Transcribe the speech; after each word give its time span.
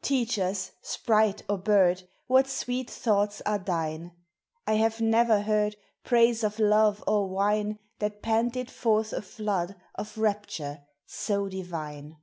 Teach 0.00 0.38
us, 0.38 0.72
sprite 0.80 1.42
or 1.46 1.58
bird, 1.58 2.04
What 2.26 2.48
sweet 2.48 2.88
thoughts 2.90 3.42
are 3.44 3.58
thine; 3.58 4.12
I 4.66 4.76
have 4.76 5.02
never 5.02 5.42
heard 5.42 5.76
Praise 6.02 6.42
of 6.42 6.58
love 6.58 7.04
or 7.06 7.28
wine 7.28 7.78
That 7.98 8.22
panted 8.22 8.70
forth 8.70 9.12
a 9.12 9.20
flood 9.20 9.76
of 9.94 10.16
rapture 10.16 10.86
so 11.04 11.50
divine. 11.50 12.16